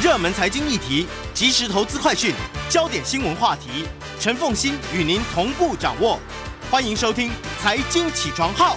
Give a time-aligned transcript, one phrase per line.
[0.00, 2.32] 热门财经议题、即时投资快讯、
[2.70, 3.84] 焦点新闻话题，
[4.20, 6.20] 陈凤欣与您同步掌握。
[6.70, 8.76] 欢迎收听《财经起床号》。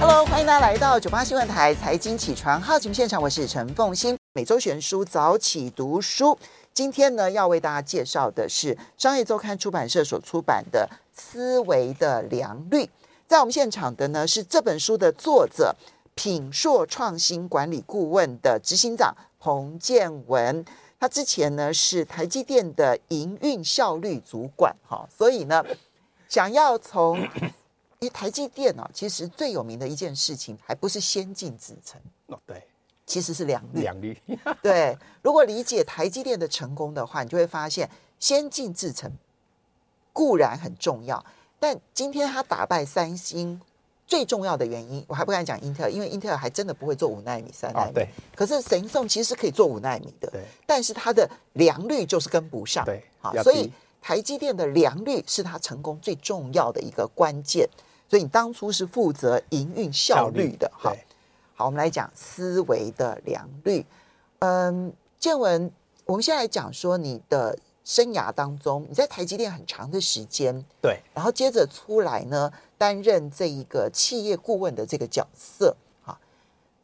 [0.00, 4.18] Hello，欢迎大家来到九八新闻台《财经起床号》节目现场，我是陈凤欣。
[4.32, 6.36] 每周选书早起读书，
[6.74, 12.82] 今天呢要为大家介绍的是商业周刊出版社所出版的《思维的良率》。
[13.28, 15.76] 在我们现场的呢是这本书的作者。
[16.18, 20.64] 品硕创新管理顾问的执行长彭建文，
[20.98, 25.64] 他之前呢是台积电的营运效率主管，哈，所以呢，
[26.28, 27.24] 想要从，
[28.12, 32.66] 台积电啊，其实最有名的一件事情，还不是先进制程，哦，对，
[33.06, 34.20] 其实是良率，良率，
[34.60, 34.98] 对。
[35.22, 39.08] 如果理解台积电的成功的话，你就会发现，先进制程
[40.12, 41.24] 固然很重要，
[41.60, 43.60] 但今天他打败三星。
[44.08, 47.92] 最重要的原因，我还不敢讲英特尔，因为英特尔还真的不会做五纳米、三纳米。
[47.92, 48.08] 对。
[48.34, 50.30] 可是神送其实是可以做五纳米的。
[50.30, 50.40] 对。
[50.66, 52.82] 但是它的良率就是跟不上。
[52.86, 53.04] 对。
[53.20, 53.70] 好，所以
[54.00, 57.68] 台积电的良率是它成功最重要的一个关键。
[58.08, 60.70] 所以你当初是负责营运效率的。
[60.74, 60.96] 好。
[61.54, 63.84] 好，我们来讲思维的良率。
[64.38, 65.70] 嗯，建文，
[66.06, 70.62] 我们现在来讲说你的生涯当中，你在台积电很长的时间。
[70.82, 71.00] 对。
[71.14, 72.52] 然后接着出来呢？
[72.76, 76.16] 担任这一个企业顾问的这个角色，哈，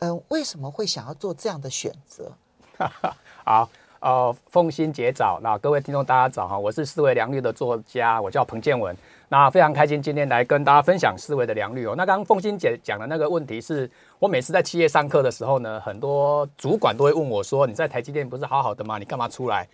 [0.00, 2.32] 嗯，为什么会想要做这样的选择？
[3.46, 8.96] 好，呃，凤新姐早，那各位听众大家早哈，我是思维良率的作家，我叫彭建文，
[9.28, 11.94] 那非常开心今天来跟大家分享思维的良率哦。
[11.96, 18.98] 那刚刚凤新姐讲的那个问题是，我每次在企业上课的时候呢，很多主管都会问我说：“你在台积电不是好好的吗？
[18.98, 19.68] 你干嘛出来？”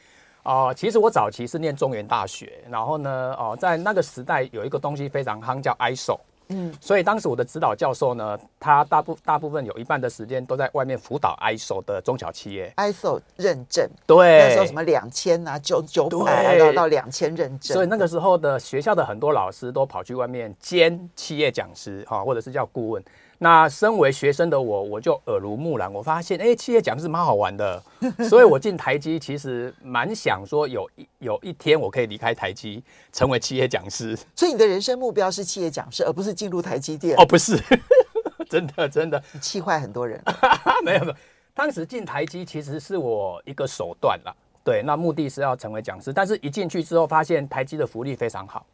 [0.51, 23.01] 哦、呃，其实我早期是念中原大学，然后呢，哦、呃，在那个时代有一个东西非常夯，叫 ISO，嗯，所以当时我的指导教授呢，他大部大部分有一半的时间都在外面辅导 ISO 的中小企业，ISO 认证，对，那时候什么两千啊，九九百到到两千认证，所以那个时候的学校的很多老师都跑去外面兼企业讲师，哈，或者是叫顾问。
[23.43, 27.83] 那身为学生的我，我就耳濡目染，我发现，哎，企业讲师蛮好玩的，
[28.29, 32.83] 所以我进台积其实蛮想说，有一有一天我可以离开台积，
[33.15, 34.15] 成为企业讲师。
[34.37, 37.17] 所以你的人生目标是企业讲师，而不是进入台积电。
[37.19, 37.59] 哦，不是，
[38.51, 40.23] 真的真的，你气坏很多人。
[40.85, 41.17] 没有没有，
[41.55, 48.67] 当时进台积其实是我一个手段啦，对，那目的是要成为讲师，但是一进去之后，发现台积的福利非常好。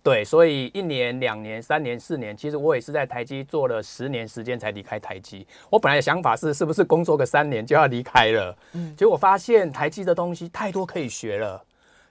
[0.00, 5.46] 对，所以一年、两年、三年、四年，其实我也是在台积做了十年时间才离开台积。
[5.68, 8.56] 我本来的想法是，是不是工作个三年就要离开了？
[8.72, 11.62] 嗯，结果发现台积的东西太多可以学了。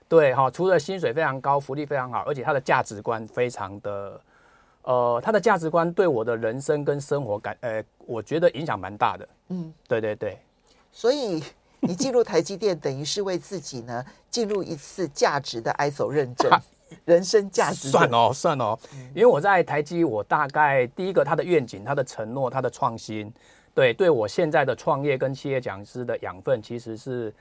[0.08, 4.20] 对，哈，除了薪水非常高、福利非常好，而且它的价值观非常的，
[4.82, 9.28] 呃，它的价值观对我的人生跟生活感，呃，我觉得影响蛮大的。
[9.48, 10.38] 嗯，对对对。
[10.92, 11.42] 所以
[11.80, 16.48] 你进入台积电，等于是为自己呢进入一次价值的 ISO 认证。
[17.04, 18.78] 人生价值算哦，算哦，
[19.14, 23.32] 因为我在台积，我大概第一个他的愿景、他的承诺、他的创新，
[23.74, 27.34] 对，对我现在的创业跟企业讲师的养分，其实是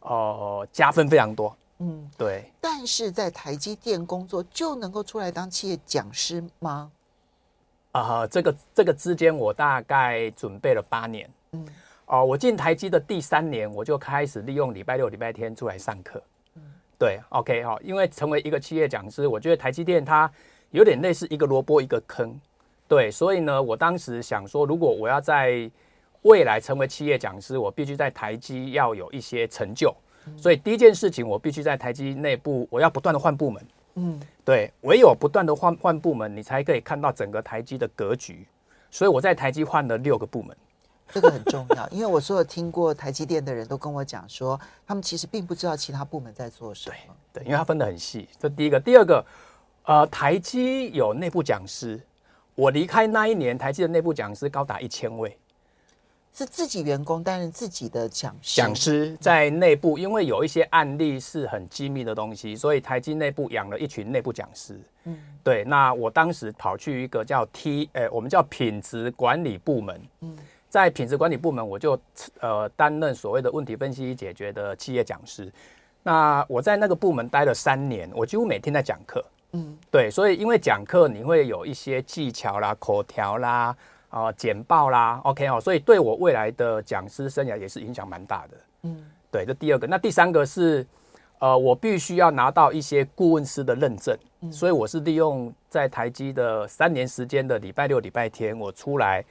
[0.00, 1.56] 呃加分非常多。
[1.78, 2.50] 嗯，对。
[2.60, 6.90] 但是在台积电工作就能够出来当企业讲师吗？
[7.92, 11.28] 啊、呃，这个这个之间我大概准备了八年。
[11.52, 11.66] 嗯，
[12.06, 16.22] 哦、呃，我进台积的第三年，我就开始利用礼拜六、礼拜天出来上课。
[17.00, 20.30] 对，OK 哈，因为成为一个企业讲师，我觉得台积电它
[20.70, 22.38] 有点类似一个萝卜一个坑，
[22.86, 25.70] 对，所以呢，我当时想说，如果我要在
[26.20, 29.94] 未来成为企业讲师，我必须在台积要有一些成就，
[30.36, 38.46] 所以第一件事情，我必须在台积内部，我要不断的换部门，嗯，对，唯有不断的换换部门，你才可以看到整个台积的格局，
[38.90, 40.54] 所以我在台积换了六个部门。
[41.12, 46.96] 这个很重要，因为我所有听过台积电的人都跟我讲说，他们其实并不知道其他部门在做什么。
[47.32, 48.28] 对，对，因为它分得很细。
[48.38, 49.24] 这第一个，第二个，
[49.84, 52.00] 呃，台积有内部讲师，
[52.54, 55.36] 我离开那一年，台积的内部讲师高达一千位，
[56.32, 58.56] 是自己员工担任自己的讲师。
[58.56, 64.78] 讲师在内部，因为有一些案例是很机密的东西，所以台积内部养了一群内部讲师。
[65.04, 65.64] 嗯，对。
[65.64, 70.00] 那我当时跑去一个叫 T，呃，我们叫品质管理部门。
[70.20, 70.36] 嗯。
[70.70, 72.00] 在品质管理部门，我就
[72.38, 75.52] 呃担任所谓的问题分析解决的企业讲师。
[76.02, 79.22] 那我在那个部门待了三年，我几乎每天在讲课。
[79.52, 83.76] 嗯，对，所以因为讲课你会有一些技巧啦、口条啦、
[84.08, 88.56] 啊、呃、简报啦，OK 哦，所以对我未来的讲师生涯也是影响蛮大的。
[88.84, 89.88] 嗯，对，这第二个。
[89.88, 90.86] 那第三个是
[91.40, 94.16] 呃，我必须要拿到一些顾问师的认证。
[94.50, 99.22] 所以我是利用在台积的三年时间的礼拜六、礼拜天，我出来。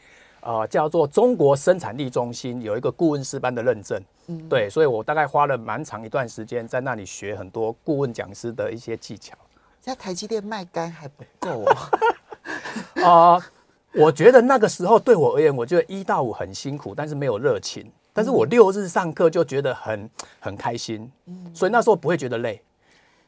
[0.41, 4.01] 呃叫做中国生产力中心有一个顾问师班的认证。
[4.27, 9.36] 嗯，对，所以我大概花了蛮长一段时间在那里学很多顾问讲师的一些技巧。
[9.80, 11.75] 在台积电卖干还不够哦。
[13.03, 13.44] 啊、呃，
[13.94, 17.91] 我觉得那个时候对我而言，我觉得一到五很辛苦，但是没有热情。
[18.12, 20.09] 但是我六日上课就觉得很
[20.39, 21.09] 很开心，
[21.53, 22.62] 所以那时候不会觉得累。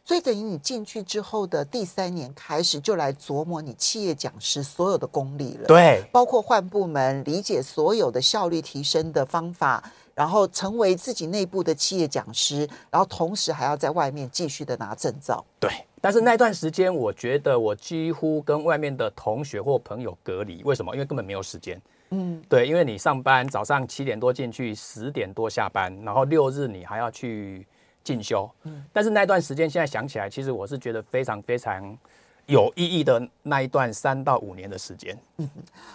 [0.04, 5.68] 所以等于你进去之后的第三年开始，就来琢磨你企业讲师所有的功力了。
[5.68, 9.84] 对，包括换部门、理解所有的效率提升的方法，
[10.16, 15.46] 然后成为自己内部的企业讲师，然后同时还要在外面继续的拿证照。
[15.60, 15.72] 对。
[16.04, 20.64] 但是那段时间，我觉得我几乎跟外面的同学或朋友隔离。
[20.64, 20.96] 为什么？
[20.96, 21.80] 因为根本没有时间。
[22.10, 27.68] 嗯，对，因为你上班早上七点多进去，十点多下班，然后六日你还要去
[28.04, 28.50] 进修。
[28.64, 31.98] 嗯，但是那段时间现在想起来，其实我是觉得非常非常
[32.46, 35.18] 有意义的那一段三到五年的时间。
[35.38, 35.50] 嗯，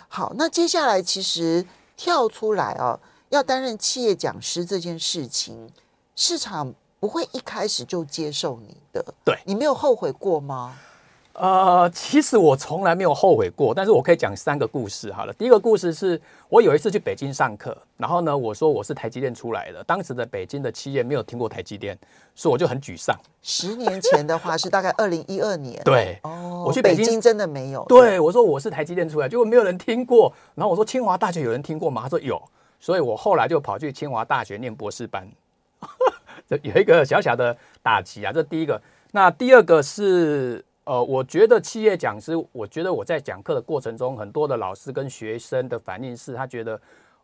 [0.08, 1.64] 好，那接下来其实
[1.96, 2.98] 跳出来啊，
[3.30, 5.70] 要担任企业讲师这件事情，
[6.14, 6.74] 市场。
[6.98, 10.76] 不会一开始就接受你的，对，你没有后悔过吗？
[11.38, 15.32] 呃，其实我从来没有后悔过，但是我可以讲三个故事好了。
[15.34, 16.18] 第一个故事是
[16.48, 21.98] 我有一次去北京上课，然后呢，我说我是台积电出来的，当时的北京的企业没有听过台积电，
[22.34, 23.14] 所以我就很沮丧。
[23.42, 27.84] 十年前的话是大概 二零一二年，对，哦，我去北京，真的没有。
[27.86, 30.32] 对，我说我是台积电出来，结果没有人听过。
[30.54, 32.00] 然后我说清华大学有人听过吗？
[32.04, 32.42] 他说有，
[32.80, 35.28] 所以我后来就跑去清华大学念博士班。
[36.62, 38.80] 有一个小小的打击啊，这第一个。
[39.12, 46.80] 那第二个是，呃，我觉得企业讲师，我觉得我在讲课的过程中，很多的老师跟学生的反应是，他觉得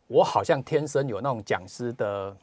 [0.09, 2.37] 我好像天生有那种讲师的，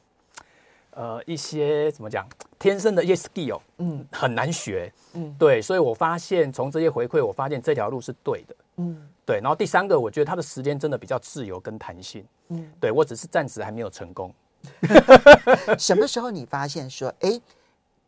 [0.91, 2.25] 呃，一些怎么讲，
[2.57, 5.61] 天生的一些 skill，嗯，很难学，嗯，对。
[5.61, 9.41] 所以我发现从这些回馈，我发现这条路是对的，嗯，对。
[9.41, 14.33] 然后第三个，我觉得他的时间真的比较自由跟弹性，嗯，对，我只是暂时还没有成功。
[15.77, 17.41] 什么时候你发现说，哎，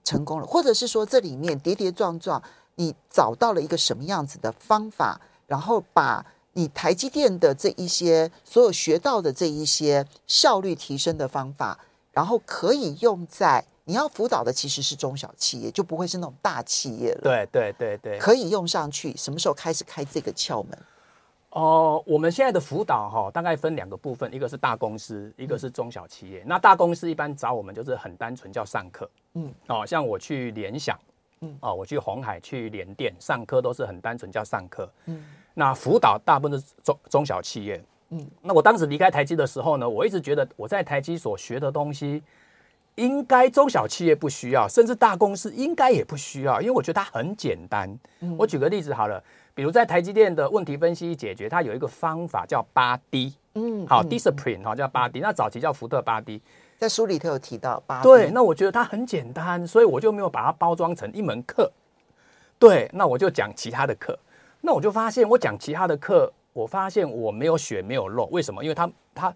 [0.05, 2.41] 成功了，或者是说这里面跌跌撞撞，
[2.75, 11.79] 你找到了一个什么样子的方法，然后把你台积电的这一些所有学到的这一些效率提升的方法，
[12.12, 17.21] 然后可以用在你要辅导的其实是中小企业，就不会是那种大企业了。
[17.21, 19.15] 对对对对，可以用上去。
[19.15, 20.77] 什么时候开始开这个窍门？
[21.50, 26.39] 哦、呃，我们现在的辅导哈，大概分两个部分，一个是大公司，一个是中小企业。
[26.44, 30.97] 嗯、那大公司一般找我们就是很单纯叫上课，嗯，哦，像我去联想，
[31.41, 35.23] 嗯，哦，我去红海、去联电上课都是很单纯叫上课，嗯。
[35.53, 38.25] 那辅导大部分是中中小企业，嗯。
[38.41, 42.21] 那我当时离开台积的时候呢，我一直觉得我在台积所学的东西，
[42.95, 47.89] 应该中小企业不需要，甚至大公司应该也不需要，因为我觉得它很简单。
[48.19, 49.23] 嗯、我举个例子好了。
[49.53, 56.41] 比如在台积电的问题分析解决，它有一个方法叫八 D，嗯，好，discipline 哈叫八 D，那早期叫福特八 D，
[56.81, 58.01] 在书里头有提到八。
[58.01, 61.71] 对，那我觉得它很简单，所以我就没有把它包装成一门课。
[62.57, 64.17] 对，那我就讲其他的课。
[64.61, 68.63] 那我就发现，我讲其他的课，我发现我没有血没有肉，为什么？
[68.63, 69.31] 因为它它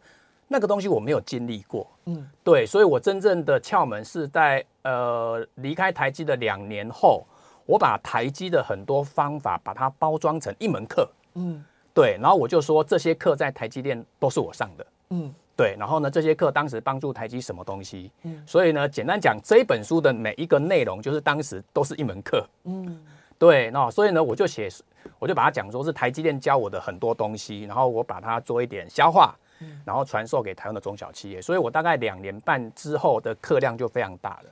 [0.47, 7.23] 那个东西我没有经历过，嗯，对，所以我真正的窍门是在呃离开台积的两年后。
[7.67, 11.65] 我把台积的很多方法把它包装成一门课，嗯，
[11.95, 23.01] 对，然后我就说这些课在台积电都是我上的，嗯，对，然后呢，这些课当时帮助台积什么东西，嗯，所以呢，简单讲，这一本书的每一个内容就是当时都是一门课，嗯，
[23.39, 24.69] 对，那所以呢，我就写，
[25.17, 34.49] 我就把它讲说是台积电教我的很多东西，然后我把它做一点消化，嗯，然后传授给台湾的中小企业，所以我大概两年半之后的课量就非常大了。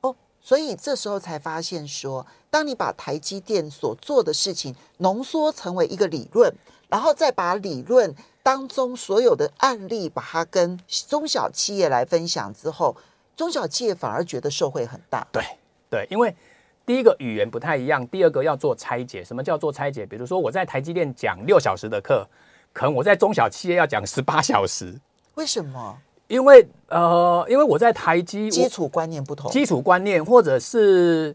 [0.00, 6.54] 哦所以这时候才发现说，当你把台积电所做的事情浓缩成为一个理论，
[6.88, 8.14] 然后再把理论
[8.46, 12.96] 当中所有的案例，把它跟中小企业来分享之后，
[13.34, 15.26] 中小企业反而觉得受惠很大。
[15.32, 15.42] 对
[15.90, 16.32] 对，因为
[16.86, 19.24] 第一个语言不太一样，第二个要做拆解。
[19.24, 20.06] 什么叫做拆解？
[20.06, 22.24] 比如说我在台积电讲六小时的课，
[22.72, 24.96] 可能我在中小企业要讲十八小时。
[25.34, 25.98] 为什么？
[26.28, 31.34] 因为呃，因为我在台积，基础观念不同，基础观念，或者是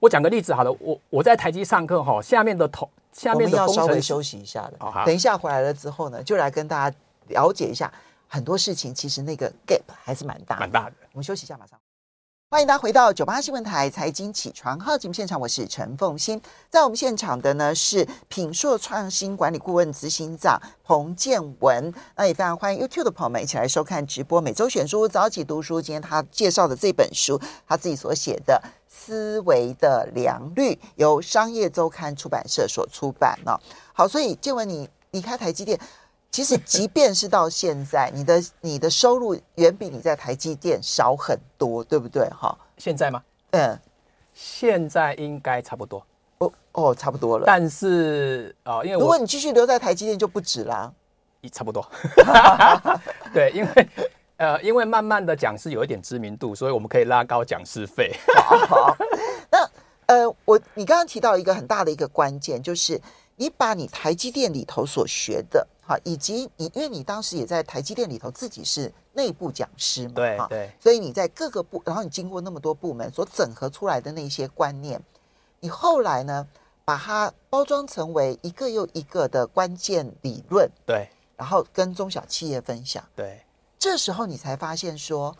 [0.00, 6.96] 我讲个例子好了，我我在台积上课哈，下面的同下面我们要稍微休息一下的，哦、等一下回来了之后呢，就来跟大家
[7.28, 7.92] 了解一下
[8.26, 10.96] 很多事情，其实那个 gap 还是蛮大蛮大的。
[11.12, 11.78] 我们休息一下，马上。
[12.50, 16.38] 欢迎大家回到九八新闻台财经起床号节目现场，我是陈凤欣。
[16.68, 21.90] 在我们现场的呢是品硕创新管理顾问执行长彭建文。
[22.14, 24.38] 那也非常欢迎 YouTube 的朋友们一起来收看直播。
[24.38, 28.60] 每周选书早起读书，今天他介绍的这本书，他自己所写的
[29.04, 33.58] 《思维的良率》，由商业周刊出版社所出版呢。
[33.92, 35.76] 好，所以建文，你离开台积电，
[36.30, 42.28] 其实即便是到现在，你的你的收入远比你在台积电少很多，对不对？
[42.30, 43.20] 哈，现在吗？
[43.50, 43.76] 嗯，
[44.32, 46.06] 现在应该差不多。
[46.38, 47.44] 哦哦，差不多了。
[47.46, 50.92] 但是啊、呃，因为如果你继续留在台积电，就不止啦。
[51.50, 51.84] 差不多。
[53.34, 53.88] 对，因为
[54.42, 58.12] 呃，因为慢慢的讲师有一点知名度，所以我们可以拉高讲师费。
[58.34, 58.96] 好，好，
[59.50, 59.70] 那
[60.06, 63.00] 呃，我你刚刚提到一个很大的一个关键，就是。
[63.34, 75.02] 你把你台积电里头所学的，哈，以及你，因为你当时也在台积电里头自己是内部讲师嘛，对对，所以你在各个部，然后你经过那么多部门所整合出来的那些观念，
[75.58, 76.46] 你后来呢，
[76.84, 83.40] 把它包装成为一个又一个的关键理论，对，然后跟中小企业分享，对，
[83.82, 85.36] 这时候你才发现说，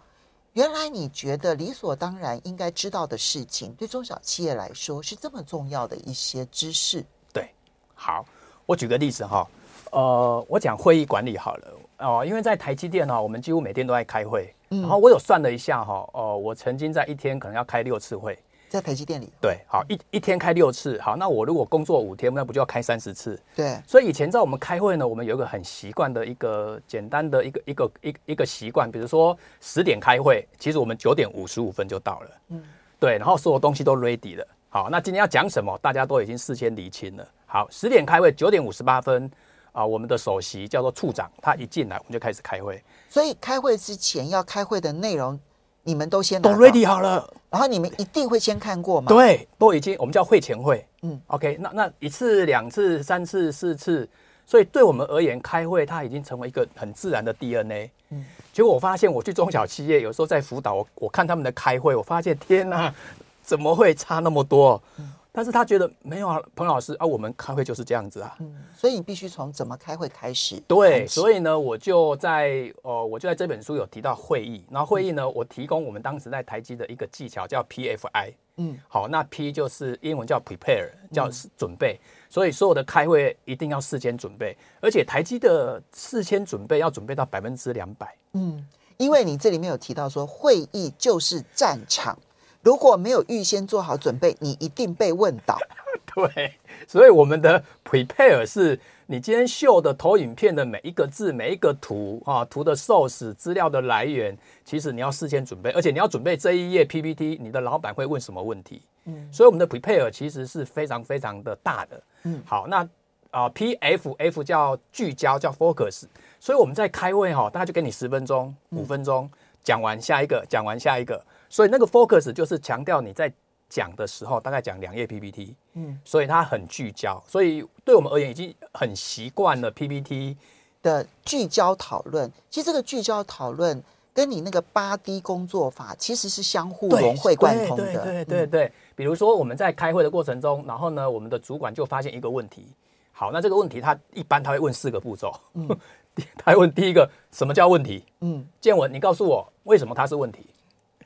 [0.55, 7.05] 原来你觉得理所当然应该知道的事情，对中小企业来说是这么重要的一些知识。
[7.33, 7.49] 对
[7.95, 8.27] 好，
[8.67, 9.47] 我举个例子哈，
[9.93, 11.69] 呃，我讲会议管理好了
[11.99, 18.37] 哦、呃，因为在台积电呢，我们几乎每天都在开会，嗯、然后我有算了一下哈，哦、呃，我曾经在一天可能要开六次会，
[18.73, 23.39] 在台积电里，对，好一一天开六次，好，那我如果工作五天，那不就要开三十次？
[23.55, 32.65] 对，所以以前在我们开会呢，我们有一个很习惯的一个简单的一个一个一个一个习惯，比如说十点开会，其实我们九点五十五分就到了，嗯，
[32.99, 37.29] 对，然后所有东西都 ready 了，好，那今天要讲什么，大家都已经事先厘清了。
[37.45, 39.31] 好，十点开会，九点五十八分，
[39.73, 42.83] 啊，我们的首席叫做处长，他一进来，我们就开始开会。
[43.11, 45.39] 所以开会之前要开会的内容，
[45.83, 49.09] 你们都先都 ready 好了，然后你们一定会先看过吗？
[49.09, 50.87] 对，都已经，我们叫会前会。
[51.03, 54.09] 嗯，OK，那那一次、两次、三次、四次，
[54.47, 57.91] 所以对我们而言，开会它已经成为一个很自然的 DNA。
[58.11, 62.95] 嗯，结果我发现，我去中小企业，有时候在辅导，我我看他们的开会，我发现天哪，
[63.43, 64.81] 怎么会差那么多？
[64.99, 68.37] 嗯但是他觉得没有啊，彭老师啊，我们开会就是这样子啊。
[68.41, 70.61] 嗯，所以你必须从怎么开会开始。
[70.69, 78.35] 对，所以呢，我就在呃，我就在这本书有提到会议，然后会议呢，我提供我们当时在台积的一个技巧叫 PFI。
[78.57, 81.99] 嗯，好，那 P 就是英文叫 prepare，叫准备，
[82.29, 88.15] 所以所有的开会一定要事先准备，而且台积的事先准备要准备到百分之两百。
[88.35, 88.63] 嗯，
[88.99, 92.19] 因为你这里面有提到说，会议就是战场。
[92.63, 95.59] 如果没有预先做好准备，你一定被问倒。
[96.15, 96.53] 对，
[96.87, 108.83] 所以我们的 prepare 是你今天秀的投影片的每一个字、每一个图啊，图的 source 资料的来源，其实你要事先准备，而且你要准备这一页 PPT，你的老板会问什么问题？
[109.07, 112.03] 嗯，所以我们的 prepare 其实是非常非常的大的。
[112.25, 112.87] 嗯，好，那
[113.31, 116.05] 啊 PFF 叫聚焦，叫 focus，
[116.39, 119.31] 所以我们在开会哈，大概就给你十分钟、五分钟，
[119.65, 121.25] 讲完下一个，讲完下一个。
[121.53, 123.31] 所以那个 focus 就是强调你在
[123.69, 130.35] 讲的时候，大概讲两页 PPT，嗯，所以它很聚焦，所以对我们而言已经很习惯了 PPT
[130.83, 132.33] 的聚焦讨论。
[132.49, 137.85] 其实这个聚焦讨论跟你那个八 D 工作法其实是相互融会贯通的。
[137.85, 142.67] 对对对对对，嗯，比如说我们在开会的过程中，然后呢，我们的主管就发现一个问题。
[143.13, 145.31] 好，那这个问题他一般他会问四个步骤。
[145.53, 145.69] 嗯，
[146.39, 148.07] 他会问第一个，什么叫问题？
[148.21, 150.47] 嗯，建文，你告诉我为什么它是问题？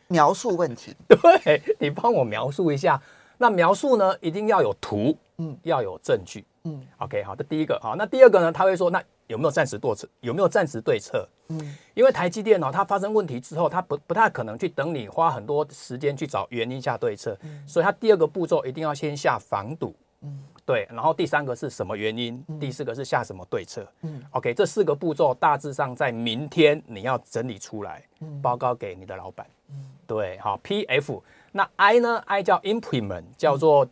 [0.08, 3.00] 描述问题， 对，你帮我描述一下。
[3.38, 6.80] 那描述呢，一定要有图，嗯，要有证据，嗯。
[6.98, 10.08] OK，好，这第一个，好，那第二个呢，他会说，那有没有暂时对策？
[10.20, 11.28] 有没有暂时对策？
[11.48, 22.42] 嗯，因为台积电哦，它发生问题之后，它不不太可能去等你花很多时间去找原因下对策，嗯，所以它第二个步骤一定要先下防堵，嗯，对，然后第三个是什么原因？
[22.48, 23.86] 嗯，第四个是下什么对策？
[24.00, 29.46] 嗯，OK，这四个步骤大致上在明天你要整理出来，嗯，报告给你的老板。
[30.06, 31.22] 对，好，P F，
[31.52, 33.90] 那 I 呢？I 叫 implement，叫做、嗯、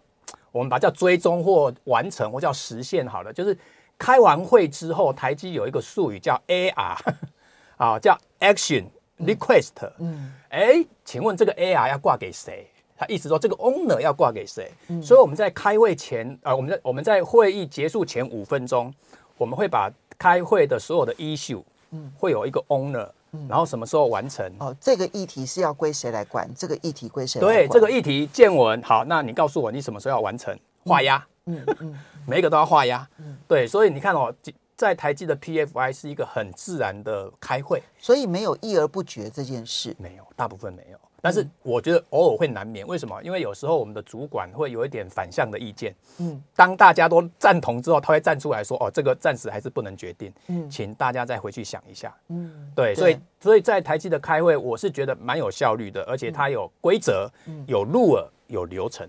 [0.52, 3.33] 我们把它叫追踪或完成或叫实现好了。
[3.33, 3.56] 就是
[3.99, 6.97] 开完会之后，台积有一个术语叫 A R，
[7.76, 8.85] 啊，叫 Action
[9.18, 9.90] Request。
[9.99, 12.66] 嗯，哎，请问这个 A R 要挂给谁？
[12.97, 14.71] 他意思说这个 owner 要挂给谁？
[14.87, 18.94] 嗯、所以我们在开会前，啊、呃，我们在我们在会议结束前五分钟，
[19.37, 23.09] 我们会把开会的所有的 issue，嗯，会有一个 owner。
[23.48, 24.50] 然后什么时候完成？
[24.58, 26.48] 哦，这个议题是要归谁来管？
[26.54, 27.56] 这个议题归谁来管？
[27.56, 30.56] 对，这个议题见闻好，那你告诉我你什么时候要完成？
[30.84, 34.34] 画押，嗯嗯，嗯 每一个都要画押，嗯，对，所以你看哦，
[34.76, 40.98] 在台积的 PFI 是一个很自然的开会，所以没有议而不决这件事，没有，大部分没有。
[41.25, 43.19] 但是我觉得偶尔会难免，为什么？
[43.23, 45.97] 因为有时候我们的主管会有一点反向的意见。
[46.19, 52.14] 嗯，当大家都赞同之后，他会站出来说：“哦，这个暂时还是不能决定。”嗯，请大家再回去想一下。
[52.28, 57.26] 嗯，对，所以所以在台积的开会，我是觉得蛮有效率的，而且它有规则、
[57.66, 59.09] 有路耳、有流程。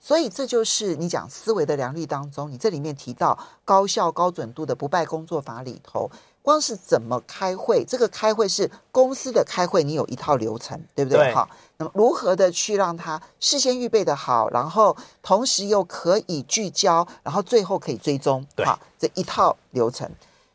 [0.00, 6.10] 所以这就是你讲思维的良率当中，你这里面提到高效高准度的不败工作法里头，
[6.42, 11.18] 光是怎么开会，这个开会是公司的开会，你有一套流程，对不对？
[11.18, 11.34] 对。
[11.34, 18.66] 好，那么如何的去让他事先预备的好，然后同时又可以聚焦，然后最后可以追踪，对。
[18.66, 20.10] 好，这一套流程。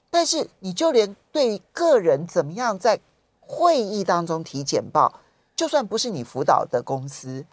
[0.09, 2.99] 但是你就连对于个人怎么样在
[3.39, 5.21] 会议当中提简报，
[5.55, 7.45] 就算不是你辅导的公司。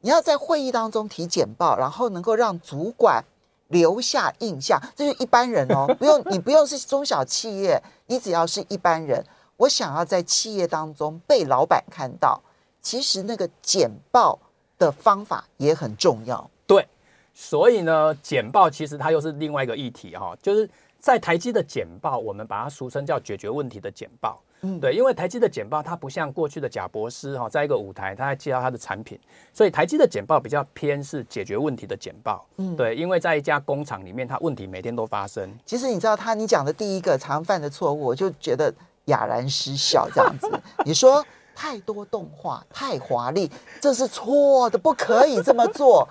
[0.00, 3.24] 你要在会议当中提简报，然后能够让主管
[3.72, 9.24] 留下印象，这是一般人哦， 不用你不用是中小企业，你只要是一般人，
[9.56, 12.40] 我想要在企业当中被老板看到，
[12.80, 14.38] 其实那个简报
[14.78, 16.48] 的方法也很重要。
[16.66, 16.86] 对，
[17.34, 24.40] 所以呢，简报其实它又是另外一个议题哈，就是在台积的简报，我们把它俗称叫解决问题的简报。
[24.62, 29.18] 嗯，对，因为台积的简报它不像过去的贾博士哈，在一个舞台，他在介绍他的产品，
[29.52, 32.46] 所以台积的简报比较偏是解决问题的简报。
[32.58, 35.52] 嗯，对，因为在一家工厂里面，它问题每天都发生。
[35.66, 38.72] 其实你知道他你讲的第一个常犯的错误，我就觉得
[39.06, 40.48] 哑然失笑这样子。
[40.86, 41.24] 你说
[41.56, 43.50] 太多动画太华丽，
[43.80, 46.08] 这是错的，不可以这么做。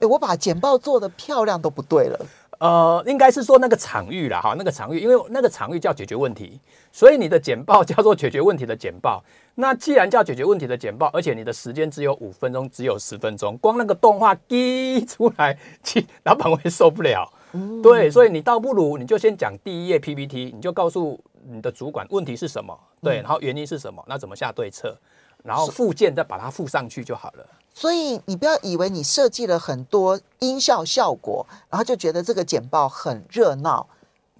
[0.00, 2.18] 哎，我把简报做的漂亮都不对了。
[2.64, 6.58] 呃，应该是说那个场域啦，哈，那个场域，因为那个场域叫解决问题，
[6.90, 9.22] 所以你的简报叫做解决问题的简报。
[9.56, 17.30] 那既然叫解决问题的简报，而且你的时间只有五分钟，只有十分钟，光那个动画滴出来，其老板会受不了。
[17.52, 17.82] 嗯。
[17.82, 24.96] 对，所以你倒不如你就先讲第一页 PPT，你就告诉你的主管问题是什么，对，然后原因是什么，那怎么下对策，
[25.42, 27.46] 然后附件再把它附上去就好了。
[27.76, 33.84] 所以你不要以为你设计了很多音效效果，然后就觉得这个简报很热闹，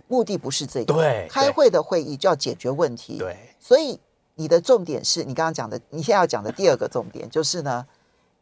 [0.07, 0.95] 目的不是这个。
[0.95, 3.19] 对，开会的会议就要解决问题。
[3.19, 3.99] 对，所以
[4.37, 7.85] 你的重点是你刚刚讲的，你现在要讲的第二个重点就是呢，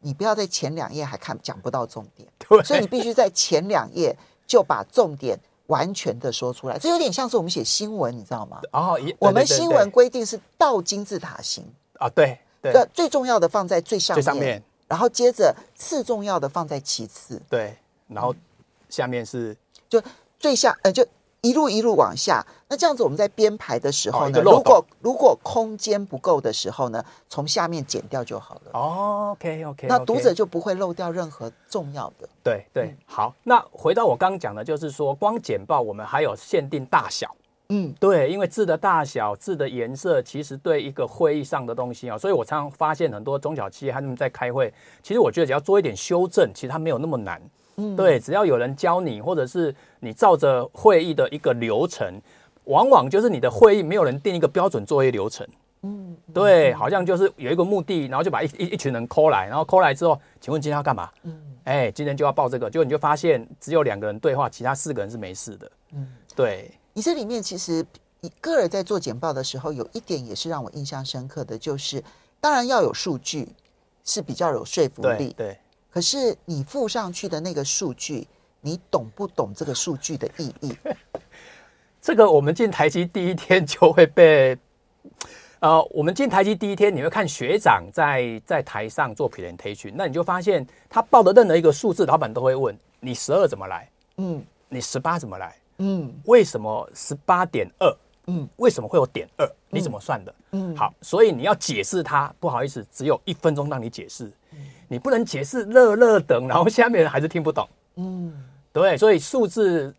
[0.01, 2.29] 你不要在前两页还看讲不到重点。
[2.47, 5.35] 对，所以你必须在前两页就把重点
[5.65, 6.77] 完全的说出来。
[6.77, 8.61] 这有点像是我们写新闻，你知道吗？
[8.71, 11.65] 哦，我们新闻规定是倒金字塔型
[11.97, 14.23] 啊，对对，最重要的放在最上面。
[14.23, 14.63] 最上面。
[14.93, 17.75] 然后接着次重要的放在其次，对，
[18.07, 18.31] 然后
[18.89, 19.57] 下面是
[19.89, 19.99] 就
[20.37, 21.03] 最下呃就
[21.41, 22.45] 一路一路往下。
[22.69, 28.71] 那这样子我们在编排的时候呢，如果如果空间不够的时候呢，从下面剪掉就好了。
[28.73, 32.29] 哦，OK OK，那读者就不会漏掉任何重要的。
[32.43, 33.33] 对对，好。
[33.41, 37.35] 那回到我刚刚讲的，就是说光剪报我们还有限定大小。
[37.69, 44.71] 嗯，对，因为字的大小、字的颜色，其实对一个会议上的东西啊，所以我常常发现很多中小企业他们在开会，
[45.01, 47.41] 其实我觉得只要做一点修正，其实它没有那么难。
[47.77, 52.21] 嗯，对，只要有人教你，或者是你照着会议的一个流程，
[52.65, 55.47] 往往就是你的会议没有人定一个标准作业流程。
[55.81, 61.09] 嗯，对，好像就是有一个目的，然后就把一一一群人 call 来，然后 call 来之后，请问今天要干嘛？
[61.23, 65.71] 嗯，哎，今天就要报这个，结果你就发现只有两个人对话，其他四个人是没事的。
[65.93, 66.69] 嗯，对。
[66.93, 67.85] 你这里面其实，
[68.21, 72.03] 你个人在做简报的时候，有一点也是让我印象深刻的，就是
[72.39, 73.49] 当然要有数据
[74.03, 75.33] 是比较有说服力。
[75.33, 75.47] 对。
[75.49, 75.59] 对。
[75.89, 78.27] 可是你附上去的那个数据，
[78.61, 80.75] 你懂不懂这个数据的意义？
[82.01, 84.57] 这个我们进台积第一天就会被，
[85.59, 93.89] 呃，我们进台积第一天，你会看学长在在台上做 presentation，那你就发现他报的任何一个数字，老板都会问你十二怎么来？
[94.17, 95.55] 嗯，你十八怎么来？
[95.85, 97.93] 嗯，为什么十八点二？
[98.27, 99.45] 嗯，为什么会有点二？
[99.69, 100.33] 你怎么算的？
[100.51, 104.31] 嗯，好，所以你要解释它，不好意思，只有一分钟让你解释。
[104.53, 107.67] 嗯，你不能解释乐乐等，然后下面人还是听不懂。
[107.95, 108.33] 嗯，
[108.71, 109.93] 对，所以数字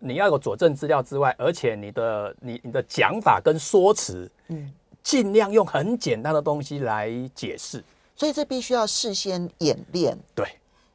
[0.00, 4.72] 你要有佐证资料之外，而且你的你你的讲法跟说辞，嗯，
[5.04, 7.84] 尽量用很简单的东西来解释。
[8.16, 10.18] 所以这必须要事先演练。
[10.34, 10.44] 对，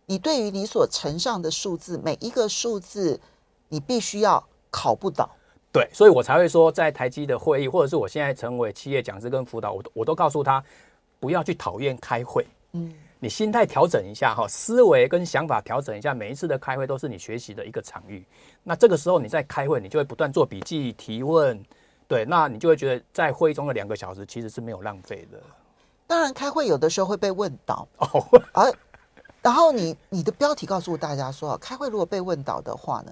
[0.05, 3.17] 你对于你所呈上的数字，每一个数字。
[3.75, 5.29] 你必须要考不倒，
[5.69, 10.63] 对，所以我才会说，在台积的会议，或者是我现在成为企业讲师跟辅导，我都我都告诉他，
[11.19, 18.25] 不要去讨厌开会，嗯，你心态调整一下哈，思维跟想法调整一下，每一次的开会都是你学习的一个场域。
[18.63, 21.61] 那这个时候你在开会，你就会不断做笔记、提问，
[22.07, 25.37] 对，那你就会觉得在会议中的两个小时其实是没有浪费的。
[26.07, 28.73] 当然，开会有的时候会被问倒哦，而
[29.41, 33.11] 然后你你的标题告诉大家说，开会如果被问倒的话呢？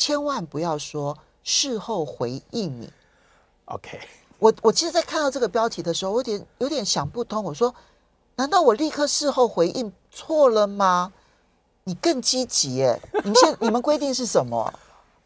[0.00, 2.90] 千万不要说事后回应你。
[3.66, 4.00] OK，
[4.38, 7.44] 我我其实，在看到这个标题的时候，我有点有点想不通。
[7.44, 7.72] 我说，
[8.34, 11.12] 难道我立刻事后回应错了吗？
[11.84, 12.98] 你更积极耶！
[13.22, 14.72] 你们现 你们规定是什么？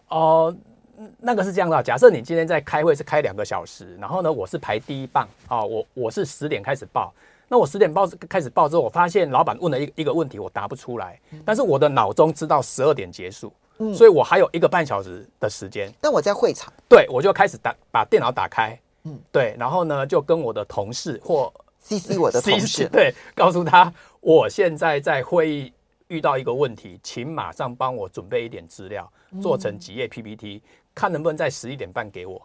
[0.08, 0.52] 哦、
[0.98, 1.80] 呃，那个是这样的。
[1.80, 7.14] 假设你今天在开会是开两个小时，然后呢，我是排第一棒啊，我我是十点开始报。
[7.46, 15.92] 那我十点报开始报之后，我发现老板问了一一个问题，我答不出来，但是我的脑中知道十二点结束，嗯，所以我还有一个半小时的时间。
[16.00, 25.72] 但我在会场，对，我就开始打把电脑打开，嗯，对，然后呢就跟我的同事或 CC 我的同事， 对，告诉他我现在在会议
[26.08, 29.10] 遇到一个问题，请马上帮我准备一点资料，
[29.42, 30.62] 做成几页 PPT，
[30.94, 32.40] 看能不能在十一点半给我。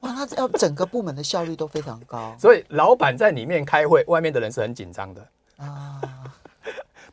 [0.00, 5.28] 哇，那要整个部门的效率都非常高， 所以老板在里面开会，外面的人是很紧张的。
[5.56, 6.00] 啊。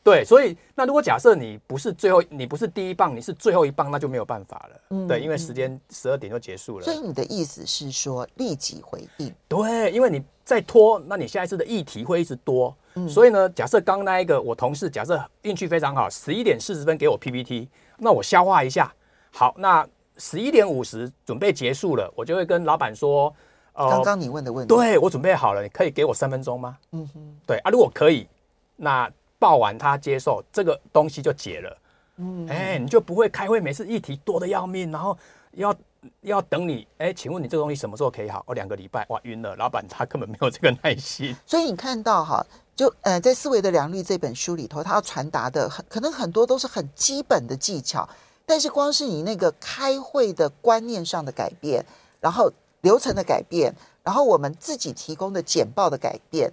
[0.10, 4.82] 对，所以那如果假设你不是最后，你不是第一棒，你是最后一棒，那就没有办法了。
[4.92, 6.86] 嗯，对，因为时间十二点就结束了。
[6.86, 9.34] 所以你的意思是说立即回应？
[9.48, 12.76] 对，因为你再拖，那你下一次的议题会一直多。
[12.96, 17.68] 嗯，所以呢，假设刚那一个我同事假设运气非常好，十一点四十分给我 PPT，
[17.98, 18.94] 那我消化一下，
[19.32, 19.88] 好，那。
[20.20, 23.32] 十一点五十准备结束了，我就会跟老板说
[23.74, 28.28] ：“呃，刚刚你问的问题，对，我准备好了，你可以给我三分钟吗？”嗯哼，对啊，如果可以，
[28.76, 29.08] 那
[29.40, 31.78] 报完他接受这个东西就解了。
[32.18, 35.18] 嗯，哎，你就不会开会，每次议题多的要命，然后
[35.52, 35.76] 要
[36.22, 36.88] 要等你。
[36.98, 38.44] 哎，请问你这个东西什么时候可以好？
[38.48, 39.56] 哦，两个礼拜，哇，晕了。
[39.56, 41.36] 老板他根本没有这个耐心。
[41.46, 42.44] 所以你看到哈，
[42.76, 48.08] 就呃，在《思维的良率》这本书里头，他要传达的很可能很多都是很基本的技巧。
[48.48, 51.86] 但是光是你那个开会的观念上的改变，
[52.22, 52.50] 然后
[52.82, 56.52] 流程的改变，然后我们自己提供的简报的改变，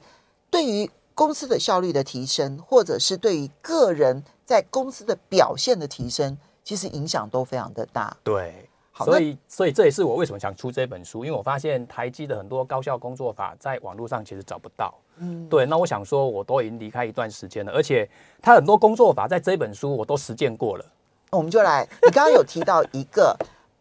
[0.51, 8.17] 对于公司的效率的提升，或者是对于个人在公司的表现的提升，其实影响都非常的大。
[8.25, 14.93] 对，好，所以所以这也是我为什么想出这本书，因为我发现台积的很多高效工作法在网络上其实找不到。
[15.19, 18.09] 嗯，对，那我想说，我都已经离开一段时间了，而且
[18.43, 20.85] 他很多工作法在这本书我都实践过了。
[21.31, 23.37] 我们就来，你刚刚有提到一个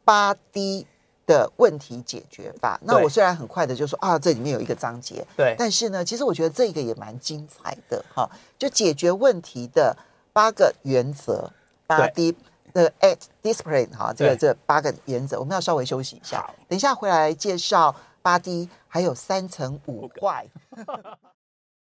[0.06, 0.86] 八 D
[1.26, 2.80] 的问题解决法。
[2.84, 8.30] 那我虽然很快的就说啊，这里面有一个章节，对，但是呢，其实我觉得这个也蛮精彩的哈。
[8.58, 9.96] 就解决问题的
[10.32, 11.50] 八个原则，
[11.86, 12.36] 八 D
[12.74, 20.48] 的 ACT Discipline 哈，这个这八个原则，我们要稍微休息一下，等一下回来介绍八 D，还有三层五坏。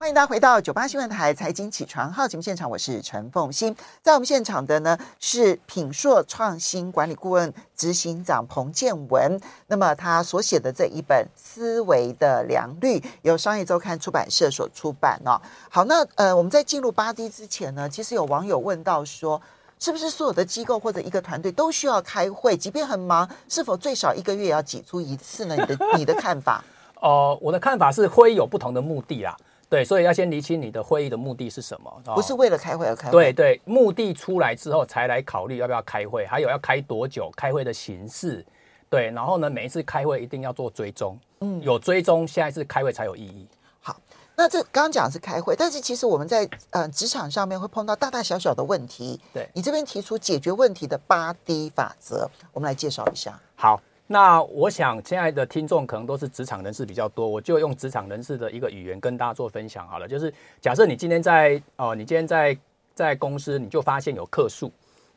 [0.05, 3.75] 欢迎大家回到九八新闻台财经起床号节目现场，我是陈凤欣。
[4.03, 9.41] 在我们现场的呢是品硕创新管理顾问执行长彭建文。
[9.67, 15.41] 那么他所写的这一本《思维的良率》由商业周刊出版社所出版哦。
[15.71, 19.41] 好，那呃我们在进入八 D 之前呢，其实有网友问到说，
[19.79, 22.55] 是不是所有的机构或者一个团队都需要开会？
[22.55, 25.57] 即便很忙，是否最少一个月要挤出一次呢？
[25.57, 26.63] 你的你的看法？
[27.01, 29.35] 哦、我的看法是会有不同的目的啦。
[29.75, 33.11] 对，所以要先厘清你的会议的目的是什么，不是为了开会而开会。
[33.11, 38.47] 对对，目的出来之后才来考虑要不要开会，还有要开多久，开会的形式。
[38.89, 43.49] 对，然后呢，每一次开会一定要做追踪，嗯，有追踪，下一次开会才有意义。
[43.81, 43.97] 好，
[44.37, 49.21] 那这刚刚讲的是开会，但是其实我们在呃职场上面会碰到大大小小的问题。
[49.33, 53.37] 对，你这边提出解决问题的八 D 法则，我们来介绍一下。
[53.57, 53.81] 好。
[54.07, 60.07] 那我想，亲爱的听众可能都是职场人士比较多，我就用职场人士的一个语言跟大家做分享好了。
[60.07, 62.57] 就是假设你今天在哦，你今天在
[62.95, 64.71] 在公司，你就发现有客诉，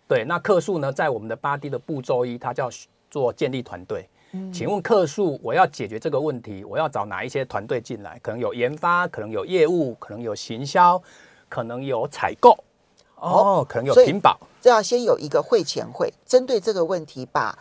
[0.07, 2.69] 对，那客诉呢，在我们的八 D 的步骤一，它叫
[3.09, 4.07] 做建立团队。
[4.31, 8.17] 嗯，请问客诉，我要解决这个问题，我要找哪一些团队进来？
[8.23, 11.01] 可能有研发，可能有业务，可能有行销，
[11.49, 12.57] 可能有采购，
[13.15, 14.39] 哦，可能有屏保。
[14.61, 17.53] 这要先有一个会前会，针对这个问题把。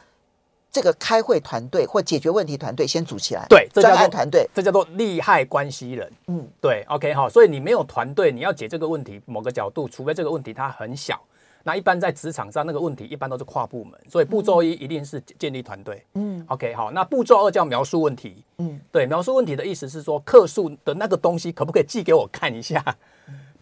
[0.76, 6.12] 这个开会团队或解决问题团队先组起来，对，这叫做团队，这叫做利害关系人。
[6.26, 11.18] 嗯，对，OK 好，所以你没有团队，你要解这个问题，某个角度，除非这个问题它很小，
[11.62, 16.04] 那一般在职场上那个问题一般都是跨部门，所以步骤一一定是建立团队。
[16.12, 18.44] 嗯，OK 好，那步骤二叫描述问题。
[18.58, 22.84] 嗯，对，描述问题的意思是说，客诉的那个东西可不可以寄给我看一下？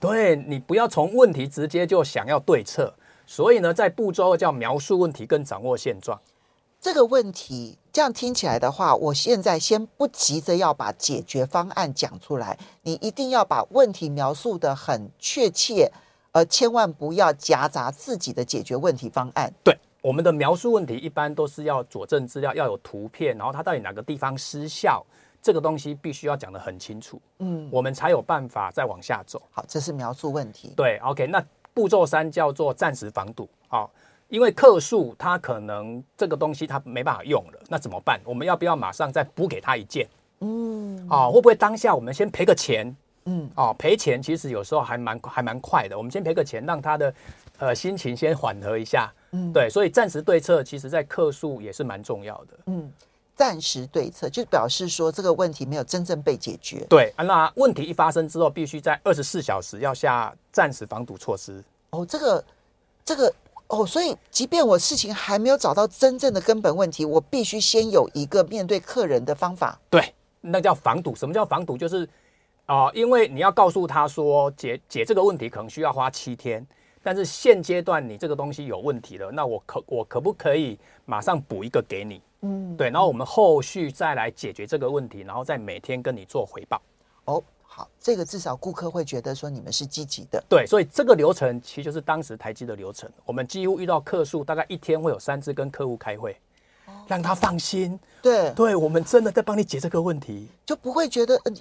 [0.01, 2.93] 对，你不要从问题直接就想要对策，
[3.25, 6.21] 所以呢，在步骤二叫描述问题跟掌握现状。
[6.85, 15.91] 这个问题这样听起来的话，我现在先不急着要把解决方案讲出来，你一定要把问题描述的很确切，
[16.31, 19.51] 而千万不要夹杂自己的解决问题方案。
[19.65, 25.03] 对，我们的描述问题一般都是要佐证资料，要有图片，然后它到底哪个地方失效，
[25.41, 29.41] 这个东西必须要讲得很清楚，嗯，我们才有办法再往下走。
[29.51, 30.75] 好，这是描述问题。
[30.77, 31.43] 对，OK，那
[31.73, 33.91] 步骤三叫做暂时防堵，好。
[34.35, 38.21] 因为客诉他可能这个东西他没办法用了，那怎么办？
[38.25, 40.09] 我们要不要马上再补给他一件？
[40.41, 42.97] 嗯，啊，会不会当下我们先赔个钱？
[43.27, 45.97] 嗯，哦，赔钱其实有时候还蛮还蛮快的。
[45.97, 47.15] 我们先赔个钱，让他的
[47.59, 49.09] 呃心情先缓和一下。
[49.31, 52.59] 嗯，对，所以暂时对策其实在客诉也是蛮重要的。
[52.67, 52.93] 嗯，
[53.37, 56.85] 暂时对策，就表示说这个问题没有真正被解决。
[56.91, 61.63] 对，那问题一发生之后，必须在二十四小时要下暂时防堵措施。
[61.91, 62.45] 哦，这个，
[63.05, 63.33] 这个，
[63.69, 69.79] 哦，所以即便我事情还没有找到真正的根本问题，我必须先有一个面对客人的方法。
[69.89, 71.15] 对，那叫防堵。
[71.15, 71.77] 什么叫防堵？
[71.77, 72.05] 就是
[72.67, 76.65] 啊、呃，因为你要告诉他说解解这个问题可能需要花七天，
[77.03, 82.21] 但是现阶段你这个东西有问题了，那我可我可不可以马上补一个给你？
[82.43, 86.81] 嗯，对，然后我们后续再来解决这个问题，然后再每天跟你做回报。
[87.25, 87.43] 哦，
[87.77, 90.41] 好，这个至少顾客会觉得说你们是积极的。
[90.49, 93.11] 对，所以这个流程其实就是当时台积的流程。
[93.25, 96.39] 我们几乎遇到客诉，大概一天会有三次跟客户开会，
[96.87, 97.99] 哦、让他放心。
[98.23, 101.53] 对，对我们真的在帮你解这个问题，就不会觉得，呃，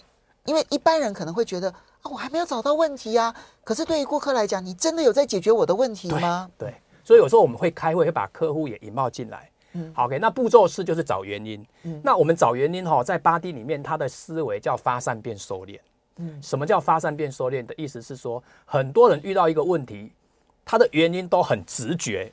[0.46, 3.36] 因为一般人可能会觉得啊，我还没有找到问题啊。
[3.64, 6.48] 可是对于顾客来讲，你真的有在解决我的问题吗？
[6.60, 9.50] 对，对，所以有时候我们会开会，会把客户也引爆进来。
[9.72, 11.66] 嗯，好，OK，那步骤四就是找原因。
[11.82, 15.80] 嗯，那我们找原因哈，在八 D 里面，它的思维叫发散变收敛。
[16.18, 20.12] 嗯，什么叫发散变收敛的意思是说，很多人遇到一个问题，
[20.64, 22.32] 他的原因都很直觉，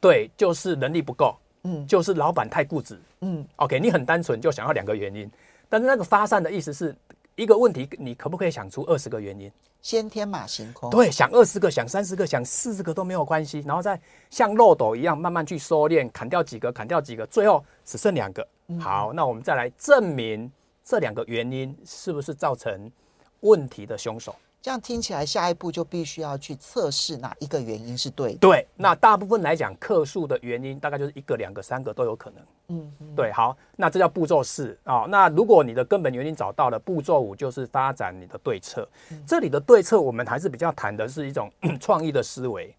[0.00, 5.30] 对，就是能力不够，嗯，就是老板太固执，嗯，OK，你很单纯就想要两个原因，
[5.68, 6.94] 但是那个发散的意思是
[7.34, 9.50] 一个问题，你可不可以想出二十个原因？
[9.82, 18.46] 先天马行空，对，想二十个，想三十个，想四十个都没有关系，然后再像漏斗一样慢慢去收敛，砍掉几个，砍掉几个，最后只剩两个。
[18.80, 20.50] 好，那我们再来证明
[20.84, 22.90] 这两个原因是不是造成
[23.40, 24.34] 问题的凶手。
[24.62, 28.38] 这样听起来，下一步就必须要去测试哪一个原因是对的。
[28.38, 32.44] 对，那大部分来讲，客诉的原因大概就是一个、两个、三个都有可能。
[32.68, 35.06] 嗯，对，好，那这叫步骤四啊。
[35.08, 38.88] 那如果你的根本原因找到了，步骤五就是发展你的对策。
[39.24, 42.74] 这里的对策，我们还是比较谈的是一种 创意的思维。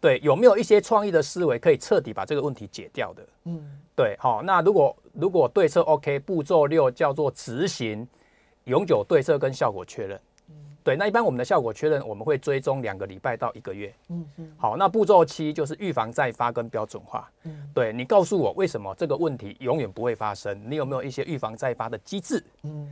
[0.00, 3.22] 对，有没有一些创意的思维可以彻底把这个问题解掉的？
[3.46, 8.06] 嗯，对，好，那如果如果对策 OK，步骤六叫做执行
[8.64, 10.20] 永久对策跟效果确认。
[10.84, 13.94] 对，那一般我们的效果确认，我们会追踪两个礼拜到一个月。
[14.08, 14.52] 嗯嗯。
[14.58, 17.30] 好，那步骤七就是预防再发跟标准化。
[17.44, 17.70] 嗯。
[17.72, 20.60] 对，你告诉我为什么这个问题永远不会发生？
[20.68, 22.44] 你有没有一些预防再发的机制？
[22.64, 22.90] 嗯。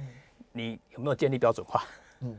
[0.52, 1.82] 你有没有建立标准化？
[2.22, 2.36] 嗯，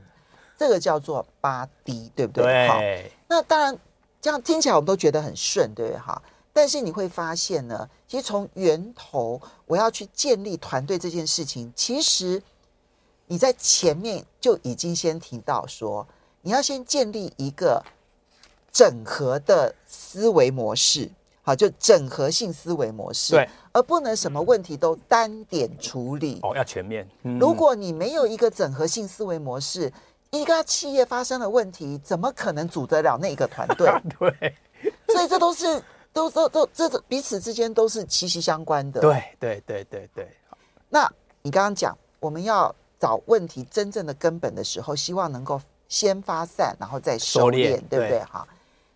[0.58, 2.44] 这个叫做八 D，对不对？
[2.44, 2.68] 对。
[2.70, 2.80] 好，
[3.28, 3.78] 那当然
[4.22, 6.22] 这样听起来我们都觉得很顺，对哈。
[6.54, 12.42] 但是你会发现呢，其实从源头我要去建立团队这件事情，其实。
[13.32, 16.06] 你在前面就已经先提到说，
[16.42, 17.82] 你要先建立一个
[18.74, 21.10] 整合的思维模式，
[21.42, 26.42] 好，就整合性思维模式，对，而不能什么问题都单点处理。
[26.44, 27.08] 哦，要全面。
[27.24, 29.90] 嗯、如果你没有一个整合性思维模式，
[30.32, 33.90] 一个企业发生了问题，怎么可能组得了那个团队？
[34.20, 34.54] 对，
[35.08, 39.00] 所以这都是都都都这彼此之间都是息息相关的。
[39.00, 40.28] 对对对对对。
[40.90, 41.10] 那
[41.42, 42.76] 你刚刚讲我们要。
[43.02, 45.60] 找问题真正的根本的时候，希望能够
[45.90, 48.20] 先发散，然后再收敛，对不对？
[48.20, 48.48] 哈。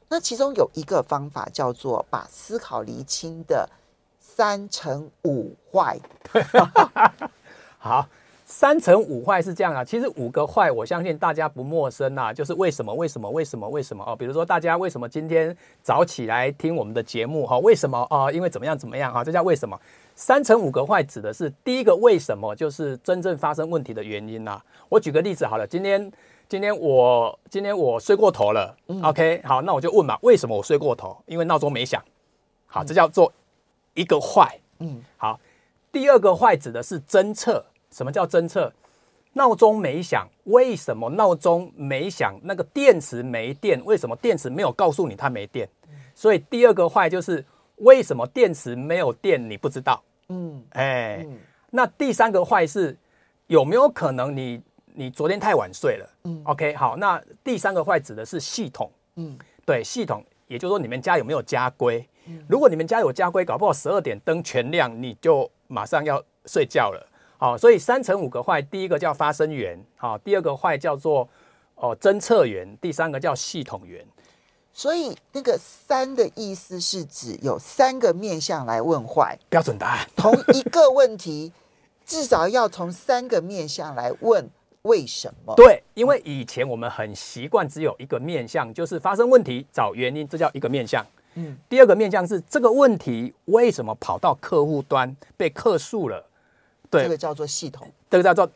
[0.08, 3.68] 那其中有一个方法叫做把思考厘清的
[4.20, 6.00] 三成五坏。
[7.80, 8.08] 好，
[8.46, 9.84] 三成五坏是这样啊。
[9.84, 12.32] 其实五个坏，我相信大家不陌生啊。
[12.32, 12.94] 就是为什么？
[12.94, 13.28] 为什么？
[13.28, 13.68] 为什么？
[13.68, 14.04] 为什么？
[14.06, 17.44] 哦，比如说大家为什么今天早起来听我们的节目？
[17.48, 18.06] 哈，为什么？
[18.12, 18.78] 哦，因为怎么样？
[18.78, 19.12] 怎么样？
[19.12, 19.76] 哈，这叫为什么？
[20.16, 24.66] 三乘五个坏指的是第一个为什么，就是真正发生问题的原因呐、啊。
[24.88, 26.10] 我举个例子好了，今天
[26.48, 31.18] 今天我今天我睡过头了、嗯、，OK，好，那我就问嘛，为什么我睡过头？
[31.26, 32.02] 因为闹钟没响。
[32.66, 33.32] 好，这叫做
[33.94, 34.58] 一个坏。
[34.80, 35.38] 嗯，好，
[35.92, 37.66] 第二个坏指的是侦测。
[37.92, 38.72] 什么叫侦测？
[39.34, 42.34] 闹钟没响，为什么闹钟没响？
[42.44, 45.68] 那个电池没电，为什么电池没有告诉你它没电？
[46.14, 47.44] 所以第二个坏就是。
[47.78, 49.50] 为什么电池没有电？
[49.50, 50.02] 你不知道。
[50.30, 51.38] 嗯，哎，嗯、
[51.72, 52.98] 那第三个坏是
[53.48, 54.62] 有没有可能你
[54.94, 56.10] 你昨天太晚睡了？
[56.24, 58.90] 嗯，OK，好，那第三个坏指的是系统。
[59.18, 62.08] 嗯，对，系统，也就是说你们家有没有家规？
[62.26, 67.08] 嗯、如果你们家有家规，搞不好十二点灯全亮，你就马上要睡觉了。
[67.38, 71.28] 好，所以三乘五个坏，第一个叫发生源，好，第二个坏叫做
[71.76, 74.04] 哦侦测源，第三个叫系统源。
[74.78, 80.06] 所以那个三的意思是指有三个面向来问坏，标准答案。
[80.18, 81.54] 同一个问题，
[82.06, 84.50] 至少要从三个面向来问
[84.82, 85.56] 为什么？
[85.56, 91.06] 对，因为以前我们很习惯只有一个面向，就是发生问题找原因，这叫一个面向。
[91.36, 96.22] 嗯，第二个面向是这个问题为什么跑到客户端被客诉了？
[96.90, 98.50] 对，这个叫做系统，这个叫做。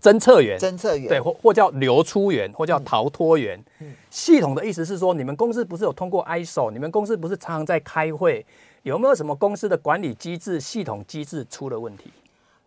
[0.00, 3.58] 侦测员，侦测员，对，或或叫流出源，或叫逃脱源。
[3.80, 6.70] 嗯嗯、系统的意思是说，你们公司不是有通过 ISO？
[6.70, 8.44] 你们公司不是常常在开会？
[8.82, 12.10] 有没有什么公司的管理机制、系统机制出了问题？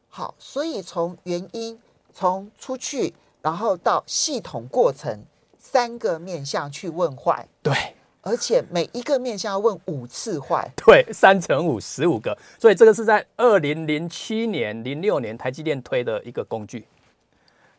[0.09, 1.79] 好，所以从原因，
[2.13, 5.23] 从出去，然后到系统过程，
[5.57, 7.47] 三个面向去问坏。
[7.63, 7.73] 对，
[8.21, 10.69] 而且每一个面向要问五次坏。
[10.85, 12.37] 对，三乘五，十五个。
[12.59, 16.85] 所以这个是在二零零七年、零六年台积电推的一个工具。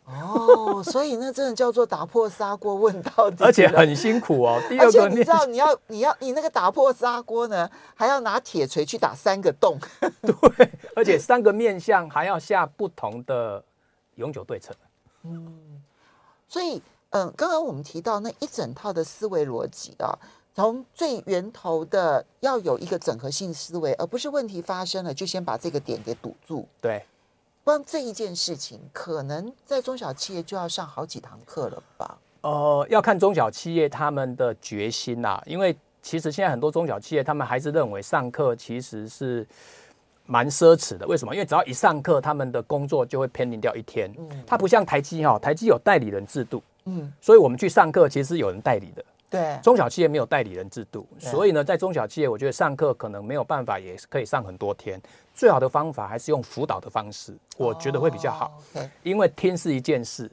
[0.04, 4.60] 哦，所以那真的叫做打破砂锅问到底，而且很辛苦哦。
[4.68, 9.78] 第二个，你知道，你要你要你那个打破砂锅呢，还要拿铁锤去打三个洞。
[10.20, 13.62] 对，而且三个面向还要下不同的
[14.16, 14.74] 永久对策。
[15.22, 15.80] 嗯，
[16.48, 20.12] 所以嗯，刚刚我们提到那一整套的思维逻辑啊，
[20.54, 26.66] 从最源头的要有一个整合性思维，而不是问题发生了就先把这个点给堵住。
[26.80, 27.02] 对。
[27.64, 32.18] 光这一件事情，可能在中小企业就要上好几堂课了吧？
[32.40, 39.46] 呃，要看中小企业他们的决心呐、啊，因为其实现在很多中小企业，他们还是认为上课其实是
[40.26, 41.06] 蛮奢侈的。
[41.06, 41.32] 为什么？
[41.32, 44.12] 因为只要一上课，他们的工作就会偏离掉一天。
[44.18, 46.60] 嗯，它不像台积哈，台积有代理人制度。
[46.84, 49.04] 嗯，所以我们去上课，其实是有人代理的。
[49.30, 55.00] 对，中小企业没有代理人制度，所以呢，在中小企业，我觉得上课可能没有办法，也可以上很多天。
[55.32, 58.60] 最好的方法还是用辅导的方式，我觉得会比较好。
[58.74, 60.30] 哦 okay、因为听是一件事，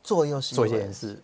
[0.00, 1.20] 做又是做一件事。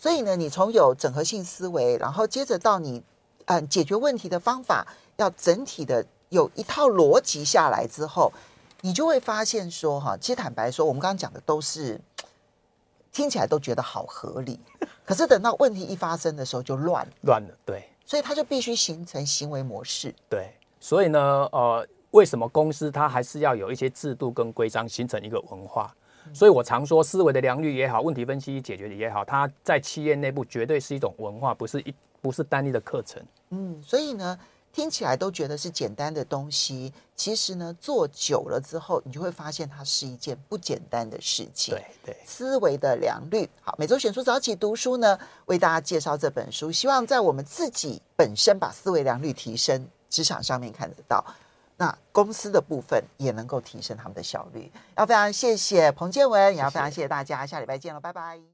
[0.00, 2.98] 所以呢，你从有整合性思维，然后接着到你
[3.44, 4.84] 嗯、呃、解决问题的方法，
[5.16, 8.32] 要整体的有一套逻辑下来之后，
[8.80, 12.00] 你就会发现说哈，其实坦白说，我们刚刚讲的都是。
[13.14, 14.58] 听起来都觉得好合理，
[15.06, 17.54] 可是等到问题一发生的时候就乱了，乱了。
[17.64, 20.12] 对，所以它就必须形成行为模式。
[20.28, 21.20] 对，所以呢，
[21.52, 25.94] 呃，为什么公司它还是要有一些制度跟规章，形成一个文化？
[26.32, 33.22] 所以我常说，思维的良率也好，问题分析解决的也好，它在企业内部绝对是一种文化，不是一不是单一的课程。
[33.50, 34.36] 嗯，所以呢。
[34.74, 41.72] 听起来都觉得是简单的东西，其实呢，做久了之后，你就会发现它是一件不简单的事情。
[41.72, 43.48] 对对，思维的良率。
[43.62, 51.24] 好，每周选书早起读书呢，为大家介绍这本书，希望在我们自己本身把思维良率提升，职场上面看得到，
[51.76, 54.72] 那公司的部分也能够提升他们的效率。
[54.96, 58.40] 要非常谢谢彭建文，也要非常谢谢大家，下礼拜见了，拜拜。